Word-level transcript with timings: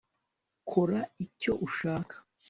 kora 0.69 0.99
icyo 1.25 1.53
ushaka 1.67 2.15